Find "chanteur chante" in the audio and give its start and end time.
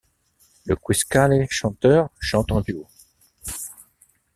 1.51-2.51